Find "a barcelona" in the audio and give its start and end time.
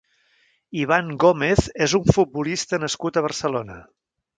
3.23-3.83